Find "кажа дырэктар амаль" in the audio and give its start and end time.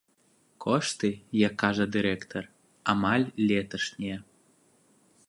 1.63-3.27